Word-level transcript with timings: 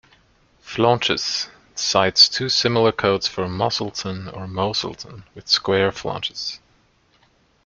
Flaunches, 0.61 1.47
cites 1.75 2.27
two 2.27 2.49
similar 2.49 2.91
coats 2.91 3.27
for 3.27 3.45
Mosylton 3.47 4.29
or 4.35 4.47
Moselton 4.47 5.25
with 5.35 5.47
square 5.47 5.91
flaunches. 5.91 6.59